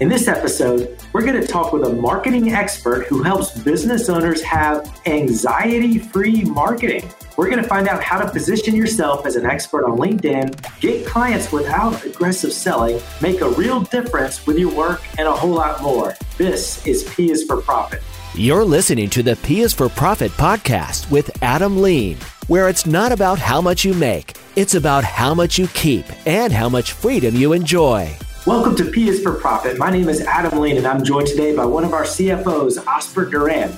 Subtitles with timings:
[0.00, 4.40] In this episode, we're going to talk with a marketing expert who helps business owners
[4.42, 7.10] have anxiety free marketing.
[7.36, 11.04] We're going to find out how to position yourself as an expert on LinkedIn, get
[11.04, 15.82] clients without aggressive selling, make a real difference with your work, and a whole lot
[15.82, 16.14] more.
[16.36, 18.00] This is P is for Profit.
[18.34, 23.10] You're listening to the P is for Profit podcast with Adam Lean, where it's not
[23.10, 27.34] about how much you make, it's about how much you keep and how much freedom
[27.34, 28.16] you enjoy.
[28.48, 29.76] Welcome to P is for Profit.
[29.76, 33.30] My name is Adam Lane, and I'm joined today by one of our CFOs, Osbert
[33.30, 33.76] Duran.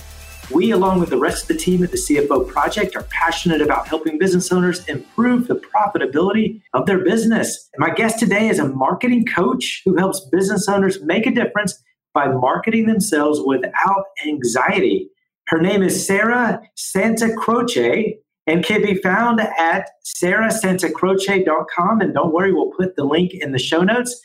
[0.48, 3.88] We, along with the rest of the team at the CFO Project, are passionate about
[3.88, 7.69] helping business owners improve the profitability of their business.
[7.79, 11.82] My guest today is a marketing coach who helps business owners make a difference
[12.15, 15.10] by marketing themselves without anxiety.
[15.48, 22.01] Her name is Sarah Santa Croce, and can be found at sarahsantacroce.com.
[22.01, 24.21] And don't worry, we'll put the link in the show notes.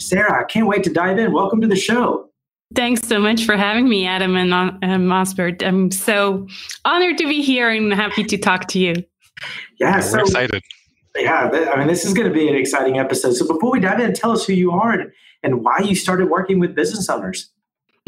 [0.00, 1.32] Sarah, I can't wait to dive in.
[1.32, 2.28] Welcome to the show.
[2.74, 5.62] Thanks so much for having me, Adam and um, Osbert.
[5.66, 6.46] I'm so
[6.84, 8.94] honored to be here and happy to talk to you.
[9.78, 10.62] Yeah, we're so, excited.
[11.16, 13.34] Yeah, I mean, this is going to be an exciting episode.
[13.34, 16.30] So before we dive in, tell us who you are and, and why you started
[16.30, 17.50] working with business owners.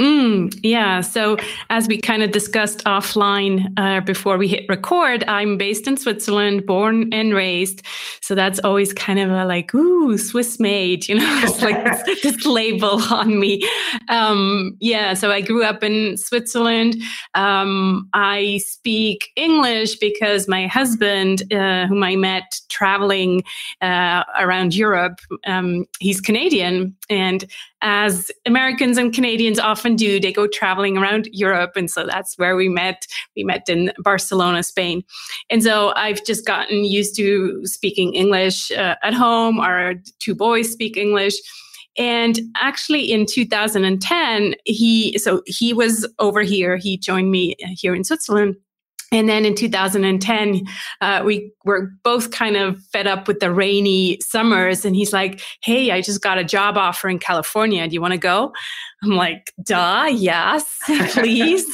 [0.01, 1.03] Mm, yeah.
[1.03, 1.37] So,
[1.71, 6.67] as we kind of discussed offline uh, before we hit record, I'm based in Switzerland,
[6.67, 7.83] born and raised.
[8.21, 12.23] So that's always kind of a like, ooh, Swiss made, you know, it's like this,
[12.23, 13.63] this, label on me.
[14.09, 15.15] Um, yeah.
[15.15, 16.97] So I grew up in Switzerland.
[17.35, 23.45] Um, I speak English because my husband, uh, whom I met traveling
[23.81, 27.45] uh, around Europe, um, he's Canadian, and
[27.85, 30.19] as Americans and Canadians often do.
[30.19, 31.73] They go traveling around Europe.
[31.77, 33.07] And so that's where we met.
[33.37, 35.05] We met in Barcelona, Spain.
[35.51, 39.61] And so I've just gotten used to speaking English uh, at home.
[39.61, 41.35] Our two boys speak English.
[41.97, 46.77] And actually in 2010, he, so he was over here.
[46.77, 48.57] He joined me here in Switzerland
[49.13, 50.63] and then in 2010,
[51.01, 54.85] uh, we were both kind of fed up with the rainy summers.
[54.85, 57.87] And he's like, Hey, I just got a job offer in California.
[57.87, 58.53] Do you want to go?
[59.03, 60.79] I'm like, duh, yes,
[61.13, 61.67] please.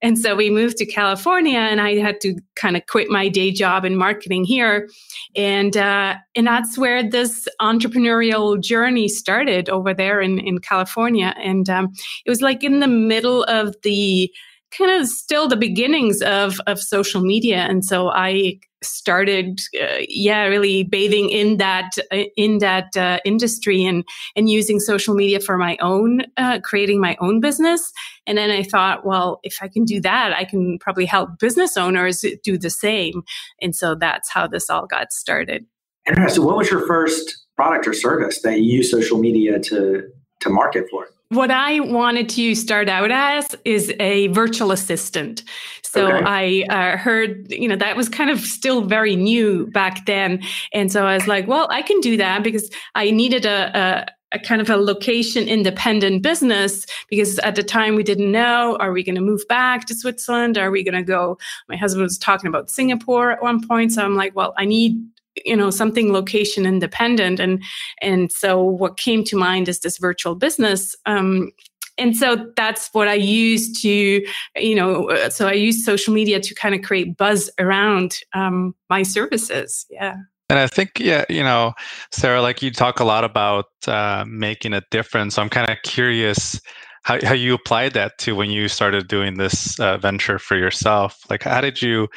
[0.00, 3.52] and so we moved to California and I had to kind of quit my day
[3.52, 4.88] job in marketing here.
[5.36, 11.34] And, uh, and that's where this entrepreneurial journey started over there in, in California.
[11.36, 11.92] And um,
[12.24, 14.32] it was like in the middle of the,
[14.76, 17.66] kind of still the beginnings of of social media.
[17.68, 23.84] And so i started uh, yeah really bathing in that uh, in that uh, industry
[23.84, 27.92] and and using social media for my own uh, creating my own business.
[28.26, 31.76] And then i thought well if i can do that i can probably help business
[31.76, 33.22] owners do the same.
[33.60, 35.64] And so that's how this all got started.
[36.06, 36.44] Interesting.
[36.44, 40.08] What was your first product or service that you use social media to
[40.40, 45.42] to market for what I wanted to start out as is a virtual assistant.
[45.82, 46.24] So okay.
[46.70, 50.42] I uh, heard, you know, that was kind of still very new back then.
[50.72, 54.06] And so I was like, well, I can do that because I needed a, a
[54.34, 58.92] a kind of a location independent business because at the time we didn't know are
[58.92, 61.36] we going to move back to Switzerland are we going to go
[61.68, 64.98] my husband was talking about Singapore at one point so I'm like well I need
[65.44, 67.62] you know something location independent and
[68.00, 71.50] and so what came to mind is this virtual business um,
[71.98, 74.24] and so that's what i use to
[74.56, 78.74] you know uh, so i use social media to kind of create buzz around um,
[78.90, 80.16] my services yeah
[80.48, 81.72] and I think, yeah, you know,
[82.10, 85.38] Sarah, like you talk a lot about uh, making a difference.
[85.38, 86.60] I'm kind of curious
[87.04, 91.18] how, how you applied that to when you started doing this uh, venture for yourself.
[91.30, 92.08] Like, how did you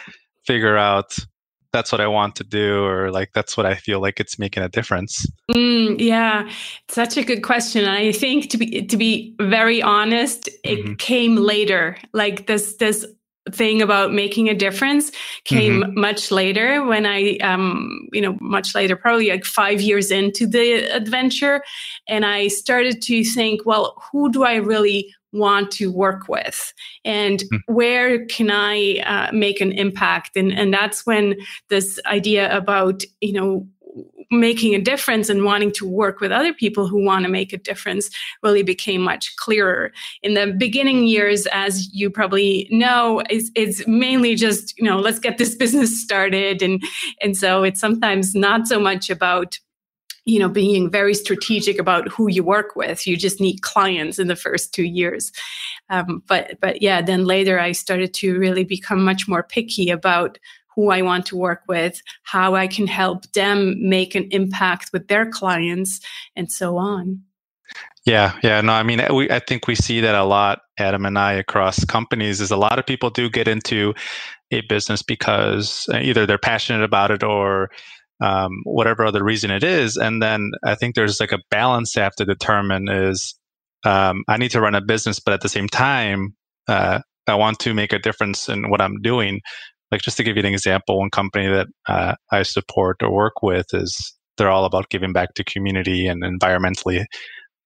[0.45, 1.17] figure out
[1.75, 4.63] that's what I want to do, or like that's what I feel like it's making
[4.63, 5.27] a difference?
[5.51, 6.49] Mm, yeah,
[6.87, 7.83] such a good question.
[7.85, 10.93] I think to be to be very honest, it mm-hmm.
[10.95, 11.97] came later.
[12.13, 13.05] Like this this
[13.51, 15.11] thing about making a difference
[15.43, 15.99] came mm-hmm.
[15.99, 20.91] much later when I, um, you know, much later, probably like five years into the
[20.95, 21.61] adventure.
[22.07, 26.73] And I started to think, well, who do I really want to work with?
[27.03, 27.59] And mm.
[27.67, 30.31] where can i uh, make an impact?
[30.35, 31.35] And and that's when
[31.69, 33.67] this idea about you know
[34.31, 37.57] making a difference and wanting to work with other people who want to make a
[37.57, 38.09] difference
[38.43, 39.91] really became much clearer.
[40.23, 45.19] In the beginning years as you probably know it's, it's mainly just you know let's
[45.19, 46.61] get this business started.
[46.61, 46.81] And
[47.21, 49.59] and so it's sometimes not so much about
[50.25, 54.27] you know being very strategic about who you work with you just need clients in
[54.27, 55.31] the first two years
[55.89, 60.37] um, but but yeah then later i started to really become much more picky about
[60.75, 65.07] who i want to work with how i can help them make an impact with
[65.07, 65.99] their clients
[66.35, 67.21] and so on
[68.05, 71.17] Yeah, yeah, no, I mean, we, I think we see that a lot, Adam and
[71.17, 72.39] I, across companies.
[72.39, 73.95] Is a lot of people do get into
[74.51, 77.71] a business because uh, either they're passionate about it or
[78.21, 82.01] um, whatever other reason it is, and then I think there's like a balance they
[82.01, 83.35] have to determine is
[83.85, 86.35] um, I need to run a business, but at the same time,
[86.67, 89.41] uh, I want to make a difference in what I'm doing.
[89.91, 93.43] Like just to give you an example, one company that uh, I support or work
[93.43, 97.05] with is they're all about giving back to community and environmentally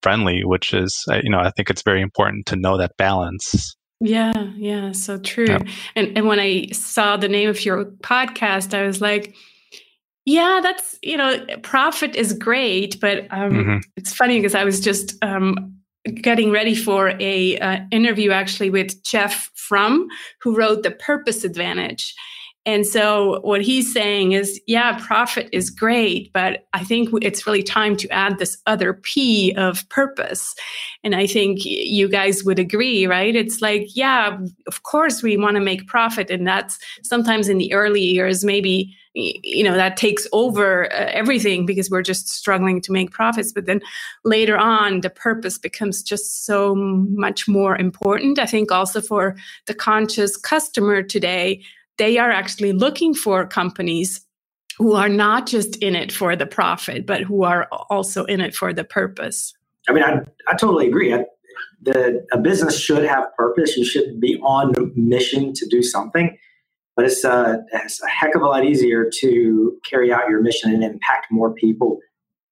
[0.04, 3.76] friendly, which is, uh, you know, I think it's very important to know that balance.
[4.02, 5.48] Yeah, yeah, so true.
[5.48, 5.68] Yep.
[5.96, 9.36] And and when I saw the name of your podcast, I was like,
[10.30, 13.78] yeah, that's you know, profit is great, but um, mm-hmm.
[13.98, 15.76] it's funny because I was just um,
[16.22, 20.08] getting ready for a uh, interview actually with Jeff Fromm,
[20.40, 22.14] who wrote The Purpose Advantage,
[22.66, 27.64] and so what he's saying is, yeah, profit is great, but I think it's really
[27.64, 30.54] time to add this other P of purpose.
[31.04, 33.36] And I think you guys would agree, right?
[33.36, 36.30] It's like, yeah, of course we want to make profit.
[36.30, 41.66] And that's sometimes in the early years, maybe, you know, that takes over uh, everything
[41.66, 43.54] because we're just struggling to make profits.
[43.54, 43.82] But then
[44.26, 48.38] later on, the purpose becomes just so much more important.
[48.38, 51.64] I think also for the conscious customer today
[52.00, 54.26] they are actually looking for companies
[54.78, 58.56] who are not just in it for the profit, but who are also in it
[58.56, 59.54] for the purpose.
[59.88, 61.14] I mean, I, I totally agree.
[61.14, 61.26] I,
[61.82, 63.78] the, a business should have purpose.
[63.78, 66.38] You should be on mission to do something,
[66.96, 70.74] but it's, uh, it's a heck of a lot easier to carry out your mission
[70.74, 72.00] and impact more people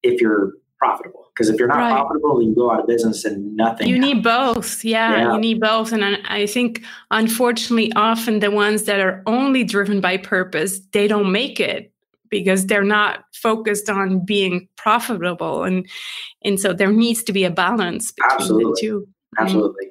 [0.02, 1.26] if you're profitable.
[1.34, 1.92] Because if you're not right.
[1.92, 3.88] profitable, you go out of business and nothing.
[3.88, 4.14] You happens.
[4.14, 4.84] need both.
[4.84, 5.92] Yeah, yeah, you need both.
[5.92, 11.32] And I think, unfortunately, often the ones that are only driven by purpose, they don't
[11.32, 11.92] make it
[12.30, 15.64] because they're not focused on being profitable.
[15.64, 15.86] And
[16.44, 18.64] and so there needs to be a balance between Absolutely.
[18.64, 19.00] the two.
[19.00, 19.44] Mm-hmm.
[19.44, 19.86] Absolutely.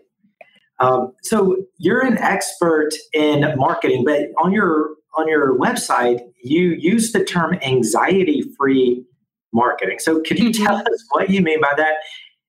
[0.80, 7.12] Um, so you're an expert in marketing, but on your on your website, you use
[7.12, 9.04] the term anxiety free
[9.54, 10.00] marketing.
[10.00, 10.94] So, could you tell mm-hmm.
[10.94, 11.96] us what you mean by that?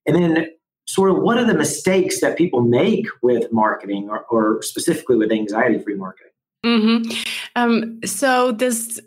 [0.06, 0.50] And then,
[0.86, 5.32] sort of, what are the mistakes that people make with marketing or, or specifically with
[5.32, 6.32] anxiety free marketing?
[6.64, 7.12] Mm-hmm.
[7.56, 9.00] Um, so, this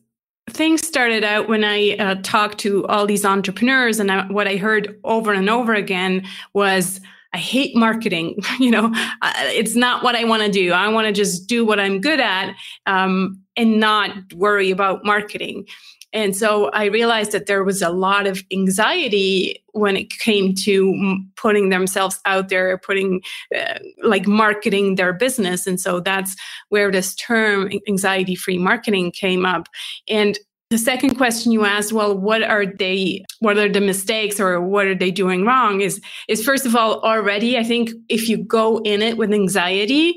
[0.49, 4.57] thing started out when I uh, talked to all these entrepreneurs, and I, what I
[4.57, 6.99] heard over and over again was,
[7.33, 8.37] I hate marketing.
[8.59, 8.91] you know,
[9.21, 10.73] uh, it's not what I want to do.
[10.73, 12.55] I want to just do what I'm good at
[12.85, 15.65] um, and not worry about marketing.
[16.13, 21.17] And so I realized that there was a lot of anxiety when it came to
[21.37, 23.21] putting themselves out there, putting
[23.57, 25.65] uh, like marketing their business.
[25.65, 26.35] And so that's
[26.69, 29.67] where this term anxiety free marketing came up.
[30.09, 30.37] And
[30.69, 34.87] the second question you asked, well, what are they, what are the mistakes or what
[34.87, 38.79] are they doing wrong is, is first of all, already, I think if you go
[38.79, 40.15] in it with anxiety,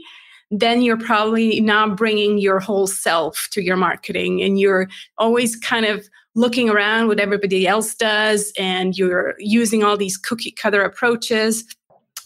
[0.51, 4.89] then you're probably not bringing your whole self to your marketing and you're
[5.19, 10.51] always kind of looking around what everybody else does and you're using all these cookie
[10.51, 11.65] cutter approaches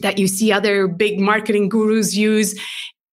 [0.01, 2.59] that you see other big marketing gurus use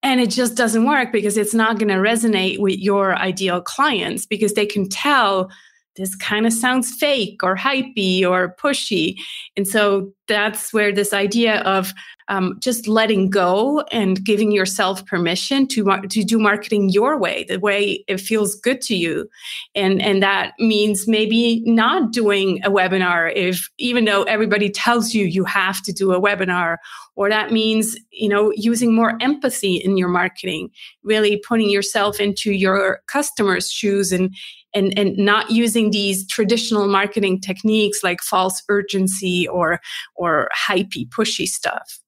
[0.03, 4.27] and it just doesn't work because it's not going to resonate with your ideal clients
[4.27, 5.49] because they can tell
[5.95, 9.15] this kind of sounds fake or hypey or pushy.
[9.55, 11.93] And so that's where this idea of
[12.27, 17.59] um, just letting go and giving yourself permission to to do marketing your way, the
[17.59, 19.29] way it feels good to you,
[19.75, 25.25] and and that means maybe not doing a webinar if even though everybody tells you
[25.25, 26.77] you have to do a webinar,
[27.15, 30.71] or that means you know using more empathy in your marketing,
[31.03, 34.33] really putting yourself into your customers' shoes and
[34.75, 39.79] and and not using these traditional marketing techniques like false urgency or
[40.15, 41.99] or hypey pushy stuff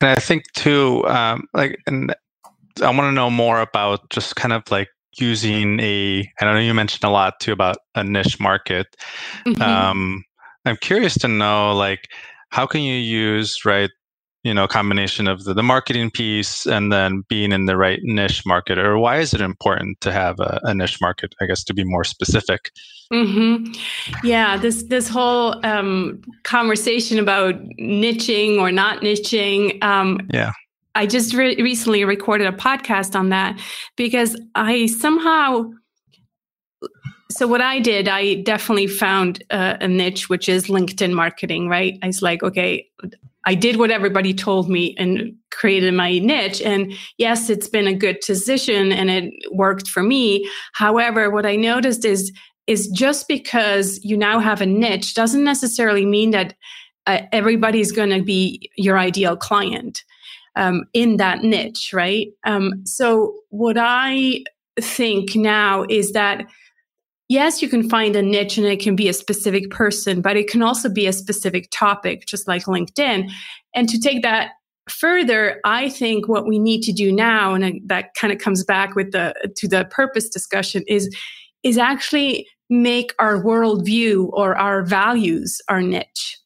[0.00, 2.14] and I think too, um, like, and
[2.82, 6.30] I want to know more about just kind of like using a.
[6.40, 8.86] I know you mentioned a lot too about a niche market.
[9.46, 9.62] Mm-hmm.
[9.62, 10.24] Um,
[10.66, 12.08] I'm curious to know, like,
[12.50, 13.90] how can you use right
[14.46, 18.46] you know combination of the, the marketing piece and then being in the right niche
[18.46, 21.74] market or why is it important to have a, a niche market i guess to
[21.74, 22.70] be more specific
[23.12, 23.64] mm-hmm.
[24.24, 30.52] yeah this this whole um, conversation about niching or not niching um, yeah
[30.94, 33.60] i just re- recently recorded a podcast on that
[33.96, 35.68] because i somehow
[37.28, 41.98] so what I did, I definitely found uh, a niche, which is LinkedIn marketing, right?
[42.00, 42.88] I was like, okay,
[43.46, 46.60] I did what everybody told me and created my niche.
[46.60, 50.50] And yes, it's been a good decision and it worked for me.
[50.74, 52.32] However, what I noticed is,
[52.66, 56.54] is just because you now have a niche doesn't necessarily mean that
[57.06, 60.02] uh, everybody's going to be your ideal client
[60.56, 62.28] um, in that niche, right?
[62.44, 64.42] Um, so what I
[64.80, 66.46] think now is that
[67.28, 70.48] yes, you can find a niche and it can be a specific person, but it
[70.48, 73.30] can also be a specific topic, just like LinkedIn.
[73.74, 74.50] And to take that
[74.88, 78.94] further, I think what we need to do now, and that kind of comes back
[78.94, 81.14] with the to the purpose discussion, is
[81.62, 86.38] is actually make our worldview or our values our niche.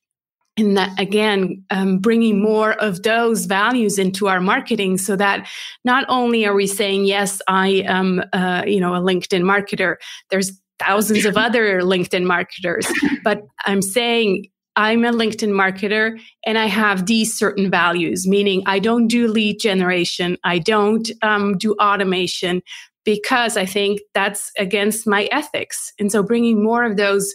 [0.57, 5.47] And that again, um, bringing more of those values into our marketing, so that
[5.85, 9.97] not only are we saying yes, I am, uh, you know, a LinkedIn marketer.
[10.31, 12.87] There's thousands of other LinkedIn marketers,
[13.25, 14.47] but I'm saying
[14.77, 19.61] I'm a LinkedIn marketer and I have these certain values, meaning I don't do lead
[19.61, 22.63] generation, I don't um, do automation
[23.05, 25.93] because I think that's against my ethics.
[25.99, 27.35] And so bringing more of those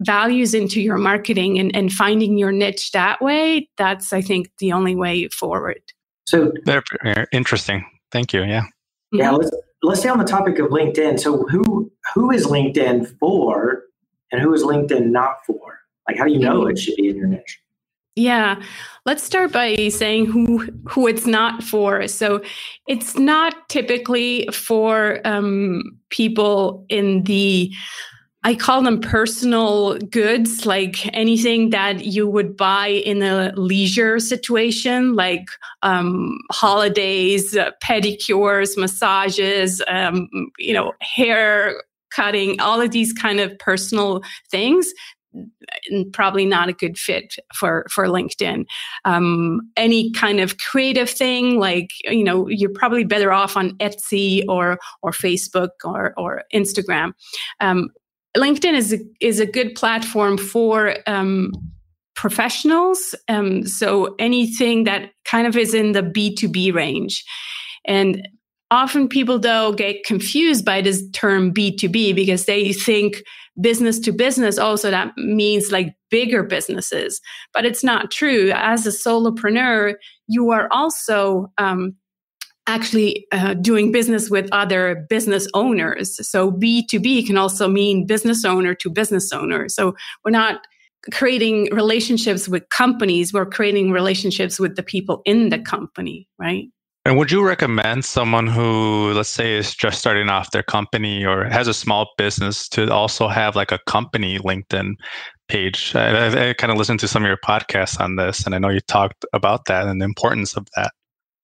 [0.00, 4.72] values into your marketing and, and finding your niche that way, that's, I think, the
[4.72, 5.80] only way forward.
[6.26, 6.82] So, very
[7.32, 7.84] interesting.
[8.10, 8.42] Thank you.
[8.42, 8.64] Yeah.
[9.12, 9.30] Yeah.
[9.30, 9.50] Let's,
[9.84, 11.20] let's stay on the topic of LinkedIn.
[11.20, 13.84] So, who who is LinkedIn for
[14.32, 15.80] and who is LinkedIn not for?
[16.08, 17.60] Like, how do you know it should be in your niche?
[18.16, 18.62] Yeah,
[19.06, 22.08] let's start by saying who who it's not for.
[22.08, 22.42] So,
[22.86, 27.72] it's not typically for um, people in the
[28.44, 35.14] I call them personal goods, like anything that you would buy in a leisure situation,
[35.14, 35.46] like
[35.82, 43.58] um, holidays, uh, pedicures, massages, um, you know, hair cutting, all of these kind of
[43.58, 44.20] personal
[44.50, 44.92] things
[46.12, 48.64] probably not a good fit for for linkedin.
[49.04, 54.44] Um, any kind of creative thing like you know you're probably better off on etsy
[54.48, 57.12] or or facebook or or instagram.
[57.60, 57.88] Um,
[58.36, 61.52] linkedin is a, is a good platform for um,
[62.14, 67.24] professionals um, so anything that kind of is in the b2b range.
[67.86, 68.26] And
[68.70, 73.22] often people though get confused by this term b2b because they think
[73.60, 77.20] business to business also that means like bigger businesses.
[77.52, 78.50] But it's not true.
[78.54, 79.94] As a solopreneur
[80.26, 81.94] you are also um,
[82.66, 88.74] actually uh, doing business with other business owners so b2b can also mean business owner
[88.74, 89.94] to business owner so
[90.24, 90.66] we're not
[91.12, 96.68] creating relationships with companies we're creating relationships with the people in the company right
[97.06, 101.44] and would you recommend someone who, let's say, is just starting off their company or
[101.44, 104.94] has a small business to also have like a company LinkedIn
[105.48, 105.94] page?
[105.94, 108.58] I, I, I kind of listened to some of your podcasts on this, and I
[108.58, 110.94] know you talked about that and the importance of that.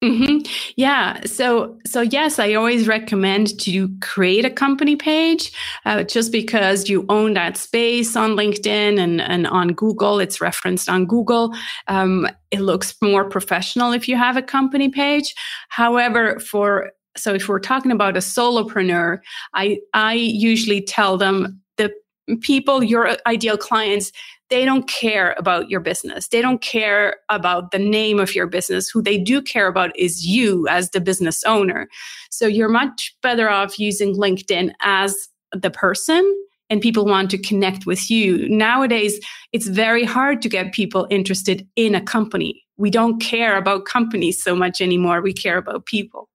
[0.02, 0.50] Mm-hmm.
[0.76, 1.21] Yeah.
[1.26, 5.52] So, so yes, I always recommend to create a company page,
[5.85, 10.19] uh, just because you own that space on LinkedIn and, and on Google.
[10.19, 11.54] It's referenced on Google.
[11.87, 15.35] Um, it looks more professional if you have a company page.
[15.69, 19.19] However, for so if we're talking about a solopreneur,
[19.52, 21.92] I I usually tell them the
[22.40, 24.12] people, your ideal clients,
[24.50, 26.28] they don't care about your business.
[26.28, 28.90] They don't care about the name of your business.
[28.90, 31.88] Who they do care about is you as the business owner.
[32.30, 35.16] So you're much better off using LinkedIn as
[35.52, 36.25] the person
[36.69, 38.49] and people want to connect with you.
[38.49, 39.21] Nowadays,
[39.52, 42.62] it's very hard to get people interested in a company.
[42.76, 45.21] We don't care about companies so much anymore.
[45.21, 46.28] We care about people.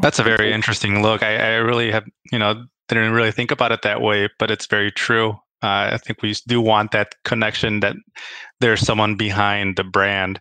[0.00, 1.22] That's a very interesting look.
[1.22, 4.66] I, I really have, you know, didn't really think about it that way, but it's
[4.66, 5.36] very true.
[5.66, 7.96] Uh, I think we do want that connection that
[8.60, 10.38] there's someone behind the brand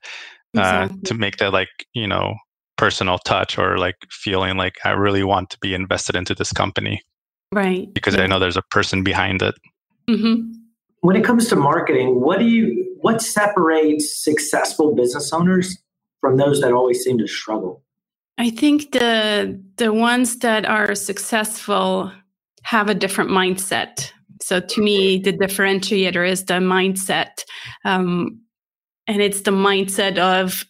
[0.55, 1.01] uh, exactly.
[1.05, 2.35] to make that like you know
[2.77, 7.01] personal touch or like feeling like I really want to be invested into this company.
[7.51, 7.91] Right.
[7.93, 8.23] Because yeah.
[8.23, 9.55] I know there's a person behind it.
[10.09, 10.51] Mm-hmm.
[11.01, 15.77] When it comes to marketing, what do you what separates successful business owners
[16.21, 17.81] from those that always seem to struggle?
[18.37, 22.11] I think the the ones that are successful
[22.63, 24.11] have a different mindset
[24.41, 27.43] so to me, the differentiator is the mindset.
[27.83, 28.41] Um,
[29.07, 30.65] and it's the mindset of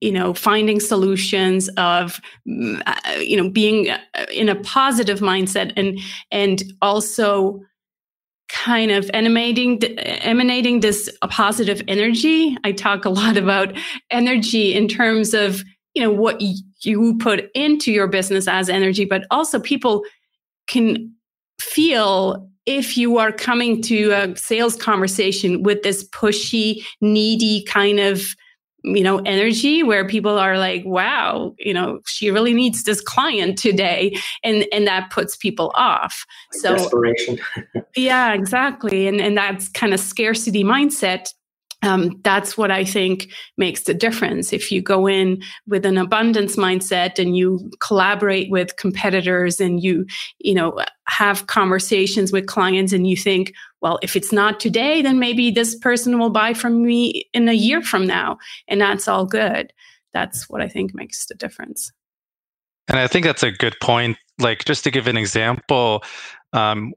[0.00, 3.98] you know finding solutions of mm, uh, you know being uh,
[4.32, 5.98] in a positive mindset and
[6.30, 7.60] and also
[8.48, 9.82] kind of emanating
[10.22, 13.74] emanating this positive energy i talk a lot about
[14.10, 15.62] energy in terms of
[15.94, 16.42] you know what
[16.82, 20.04] you put into your business as energy but also people
[20.66, 21.14] can
[21.60, 28.34] feel if you are coming to a sales conversation with this pushy, needy kind of
[28.84, 33.56] you know energy where people are like wow you know she really needs this client
[33.56, 36.24] today and and that puts people off.
[36.64, 36.90] Like so
[37.96, 39.06] yeah exactly.
[39.06, 41.28] And and that's kind of scarcity mindset.
[41.84, 44.52] Um, that's what I think makes the difference.
[44.52, 50.06] If you go in with an abundance mindset and you collaborate with competitors and you,
[50.38, 50.78] you know,
[51.08, 55.74] have conversations with clients and you think, well, if it's not today, then maybe this
[55.76, 59.72] person will buy from me in a year from now, and that's all good.
[60.12, 61.90] That's what I think makes the difference.
[62.88, 64.16] And I think that's a good point.
[64.38, 66.02] Like, just to give an example,
[66.52, 66.92] um,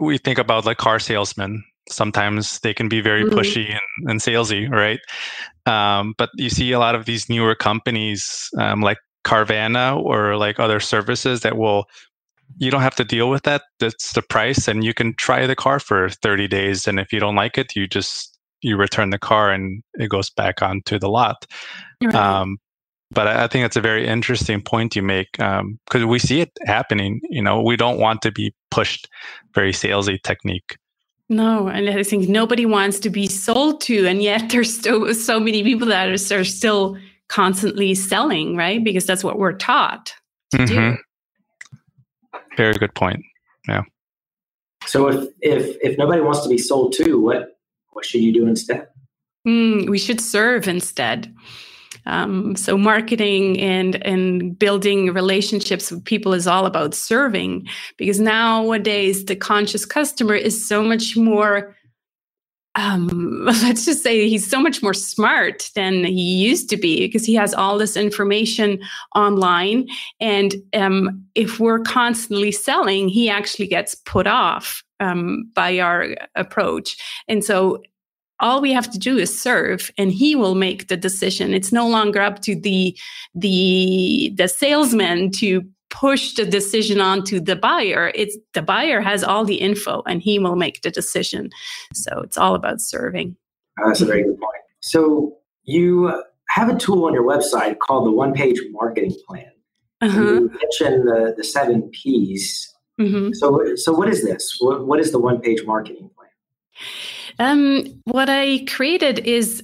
[0.00, 3.38] we think about like car salesmen sometimes they can be very mm-hmm.
[3.38, 5.00] pushy and, and, salesy, right?
[5.66, 10.58] Um, but you see a lot of these newer companies um, like Carvana or like
[10.58, 11.84] other services that will
[12.58, 13.62] you don't have to deal with that.
[13.78, 16.86] That's the price, and you can try the car for 30 days.
[16.86, 20.30] And if you don't like it, you just you return the car and it goes
[20.30, 21.46] back onto the lot.
[22.02, 22.14] Right.
[22.14, 22.58] Um,
[23.12, 25.62] but I, think that's a very interesting point you make because
[26.02, 27.20] um, we see it happening.
[27.28, 29.08] You know, we don't want to be pushed
[29.54, 30.76] very salesy technique.
[31.28, 35.40] No, and I think nobody wants to be sold to, and yet there's still so
[35.40, 36.96] many people that are, are still
[37.28, 38.82] constantly selling, right?
[38.82, 40.12] Because that's what we're taught
[40.52, 40.66] to mm-hmm.
[40.66, 40.96] do.
[42.56, 43.24] Very good point.
[43.68, 43.82] Yeah.
[44.86, 47.58] So if if if nobody wants to be sold to, what
[47.90, 48.88] what should you do instead?
[49.46, 51.34] Mm, we should serve instead.
[52.06, 59.26] Um, so marketing and and building relationships with people is all about serving because nowadays
[59.26, 61.76] the conscious customer is so much more
[62.74, 67.24] um, let's just say he's so much more smart than he used to be because
[67.24, 68.80] he has all this information
[69.14, 69.88] online.
[70.20, 76.96] And um, if we're constantly selling, he actually gets put off um, by our approach.
[77.28, 77.82] And so
[78.40, 81.86] all we have to do is serve and he will make the decision it's no
[81.86, 82.96] longer up to the
[83.34, 85.62] the the salesman to
[86.00, 90.38] push the decision onto the buyer it's the buyer has all the info and he
[90.38, 91.50] will make the decision.
[91.92, 93.36] So it's all about serving.
[93.78, 94.64] Oh, that's a very good point.
[94.80, 99.52] So you have a tool on your website called the one page marketing plan.
[100.00, 100.18] Uh-huh.
[100.18, 102.74] you mentioned the, the seven p's.
[102.98, 103.32] Mm-hmm.
[103.34, 104.56] so so what is this?
[104.60, 106.30] What, what is the one page marketing plan?
[107.38, 109.62] Um, what I created is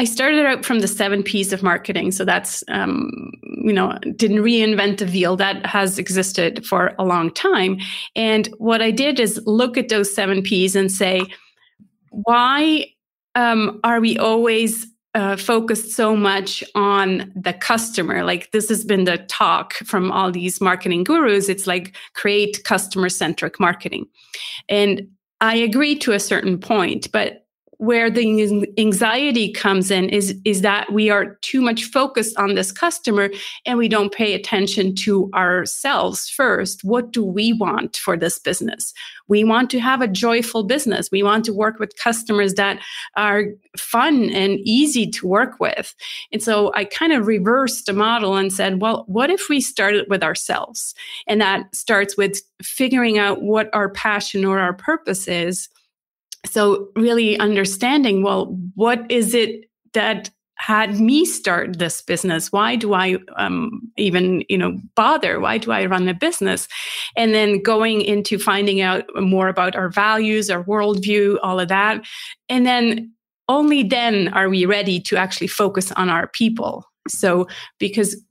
[0.00, 2.10] I started out from the seven P's of marketing.
[2.10, 5.36] So that's, um, you know, didn't reinvent the wheel.
[5.36, 7.78] That has existed for a long time.
[8.16, 11.26] And what I did is look at those seven P's and say,
[12.12, 12.86] why
[13.34, 18.24] um, are we always uh, focused so much on the customer.
[18.24, 21.48] Like this has been the talk from all these marketing gurus.
[21.48, 24.06] It's like create customer centric marketing.
[24.68, 25.08] And
[25.40, 27.44] I agree to a certain point, but
[27.80, 32.72] where the anxiety comes in is is that we are too much focused on this
[32.72, 33.30] customer
[33.64, 36.84] and we don't pay attention to ourselves first.
[36.84, 38.92] What do we want for this business?
[39.28, 41.08] We want to have a joyful business.
[41.10, 42.80] We want to work with customers that
[43.16, 43.44] are
[43.78, 45.94] fun and easy to work with.
[46.32, 50.04] And so i kind of reversed the model and said well what if we started
[50.10, 50.94] with ourselves?
[51.26, 55.70] And that starts with figuring out what our passion or our purpose is
[56.46, 62.52] so really understanding well what is it that had me start this business?
[62.52, 65.40] Why do i um, even you know bother?
[65.40, 66.68] Why do i run a business?
[67.16, 72.04] And then going into finding out more about our values our worldview all of that.
[72.50, 73.10] And then
[73.48, 76.84] only then are we ready to actually focus on our people.
[77.08, 77.48] So
[77.78, 78.22] because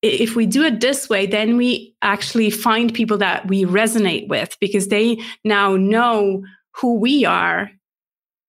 [0.00, 4.56] if we do it this way, then we actually find people that we resonate with
[4.58, 6.42] because they now know
[6.74, 7.70] who we are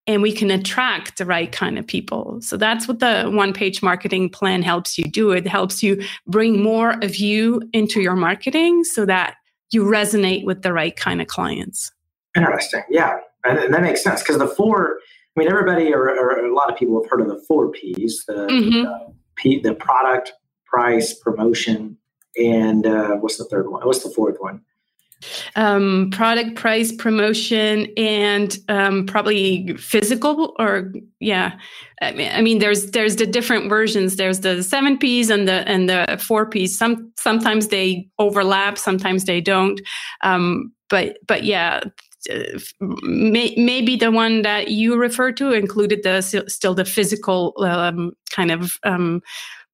[0.08, 2.40] and we can attract the right kind of people.
[2.42, 5.32] So that's what the one page marketing plan helps you do.
[5.32, 9.36] It helps you bring more of you into your marketing so that
[9.72, 11.92] you resonate with the right kind of clients.
[12.36, 12.84] Interesting.
[12.90, 13.18] Yeah.
[13.44, 15.00] And that makes sense because the four,
[15.36, 18.24] I mean, everybody or, or, a lot of people have heard of the four P's
[18.28, 18.84] the, mm-hmm.
[18.84, 20.34] the, P, the product,
[20.66, 21.98] price, promotion,
[22.38, 23.86] and uh, what's the third one?
[23.86, 24.62] What's the fourth one?
[25.56, 31.58] Um, product price promotion and um, probably physical or yeah.
[32.02, 34.18] I mean, I mean there's there's the different versions.
[34.18, 36.78] There's the seven p's and the and the four p's.
[36.78, 39.82] Some sometimes they overlap sometimes they don't.
[40.22, 41.82] Um, but but yeah
[42.80, 48.52] may, maybe the one that you refer to included the still the physical um, kind
[48.52, 49.22] of um,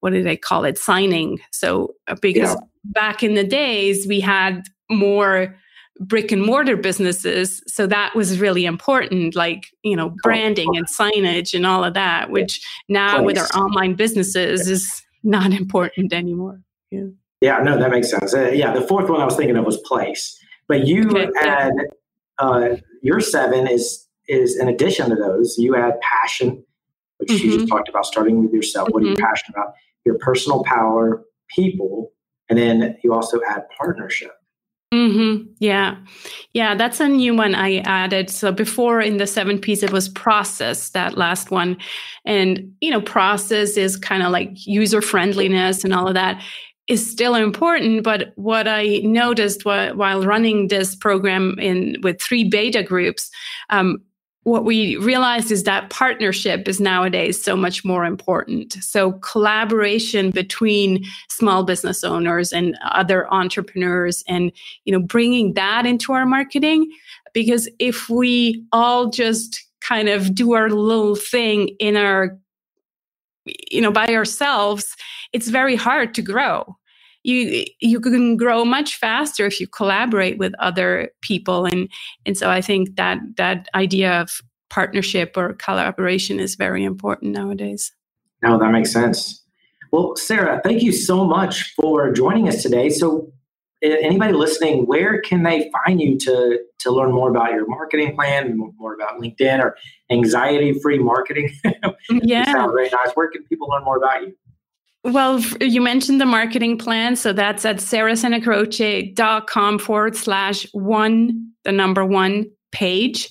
[0.01, 0.77] what do they call it?
[0.77, 1.39] Signing.
[1.51, 2.61] So uh, because yeah.
[2.85, 5.55] back in the days we had more
[5.99, 11.53] brick and mortar businesses so that was really important like you know branding and signage
[11.53, 17.03] and all of that which now with our online businesses is not important anymore yeah
[17.41, 19.77] yeah no that makes sense uh, yeah the fourth one i was thinking of was
[19.81, 21.29] place but you okay.
[21.41, 21.73] add
[22.39, 22.69] uh,
[23.01, 26.63] your seven is is in addition to those, you add passion,
[27.17, 27.49] which mm-hmm.
[27.49, 28.87] you just talked about starting with yourself.
[28.87, 28.93] Mm-hmm.
[28.93, 29.25] What are you mm-hmm.
[29.25, 29.73] passionate about?
[30.05, 31.23] Your personal power,
[31.55, 32.11] people,
[32.49, 34.31] and then you also add partnership.
[34.93, 35.49] Mm-hmm.
[35.59, 35.95] Yeah.
[36.53, 38.29] Yeah, that's a new one I added.
[38.29, 41.77] So before in the seven piece, it was process, that last one.
[42.25, 46.43] And, you know, process is kind of like user friendliness and all of that
[46.89, 48.03] is still important.
[48.03, 53.29] But what I noticed while, while running this program in with three beta groups,
[53.69, 53.99] um,
[54.43, 58.73] what we realized is that partnership is nowadays so much more important.
[58.81, 64.51] So collaboration between small business owners and other entrepreneurs and
[64.85, 66.91] you know bringing that into our marketing
[67.33, 72.37] because if we all just kind of do our little thing in our
[73.45, 74.95] you know by ourselves
[75.33, 76.77] it's very hard to grow
[77.23, 81.65] you you can grow much faster if you collaborate with other people.
[81.65, 81.89] And
[82.25, 87.91] and so i think that that idea of partnership or collaboration is very important nowadays.
[88.41, 89.43] No that makes sense.
[89.91, 92.89] Well sarah thank you so much for joining us today.
[92.89, 93.31] So
[93.83, 98.55] anybody listening where can they find you to to learn more about your marketing plan
[98.77, 99.75] more about linkedin or
[100.11, 101.49] anxiety free marketing
[102.09, 102.67] yeah.
[102.67, 103.11] very nice.
[103.15, 104.35] Where can people learn more about you
[105.03, 107.15] well, you mentioned the marketing plan.
[107.15, 113.27] So that's at sarahsantacroce.com forward slash one, the number one page.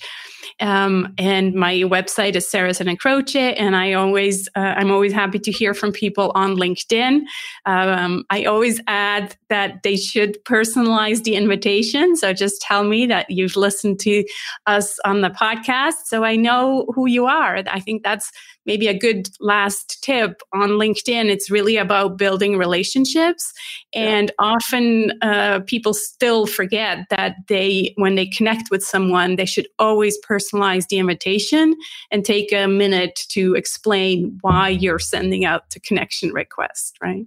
[0.61, 5.51] Um, and my website is Sarah Croce, and I always uh, I'm always happy to
[5.51, 7.23] hear from people on LinkedIn.
[7.65, 12.17] Um, I always add that they should personalize the invitation.
[12.17, 14.25] So just tell me that you've listened to
[14.67, 17.63] us on the podcast, so I know who you are.
[17.67, 18.31] I think that's
[18.67, 21.31] maybe a good last tip on LinkedIn.
[21.31, 23.53] It's really about building relationships.
[23.95, 29.67] And often uh, people still forget that they, when they connect with someone, they should
[29.79, 30.50] always personalize
[30.89, 31.77] the invitation
[32.11, 37.27] and take a minute to explain why you're sending out the connection request, right?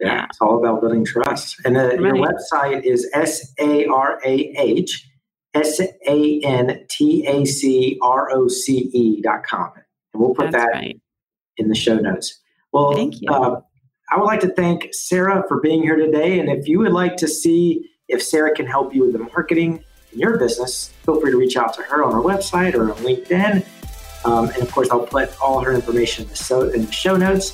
[0.00, 0.24] Yeah, yeah.
[0.26, 1.56] it's all about building trust.
[1.64, 2.00] And uh, right.
[2.00, 5.08] your website is S A R A H
[5.54, 9.72] S A N T A C R O C E dot com.
[10.12, 11.00] And we'll put That's that right.
[11.56, 12.40] in the show notes.
[12.72, 13.30] Well, thank you.
[13.30, 13.60] Uh,
[14.10, 16.38] I would like to thank Sarah for being here today.
[16.38, 19.82] And if you would like to see if Sarah can help you with the marketing
[20.16, 22.98] in your business, feel free to reach out to her on her website or on
[22.98, 23.64] LinkedIn.
[24.24, 27.50] Um, and of course, I'll put all her information in the, in the show notes.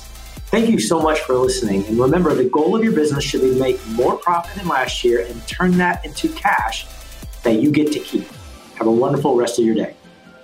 [0.47, 1.85] Thank you so much for listening.
[1.85, 5.25] And remember, the goal of your business should be make more profit than last year
[5.25, 6.87] and turn that into cash
[7.43, 8.27] that you get to keep.
[8.75, 9.95] Have a wonderful rest of your day.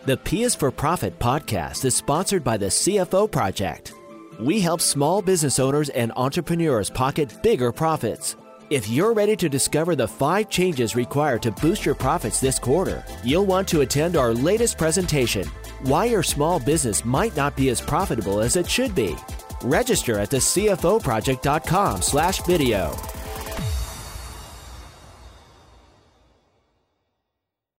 [0.05, 3.93] The P is for Profit podcast is sponsored by the CFO Project.
[4.39, 8.35] We help small business owners and entrepreneurs pocket bigger profits.
[8.69, 13.03] If you're ready to discover the five changes required to boost your profits this quarter,
[13.23, 15.47] you'll want to attend our latest presentation
[15.81, 19.15] Why Your Small Business Might Not Be as Profitable as It Should Be.
[19.63, 22.95] Register at the CFOproject.com slash video.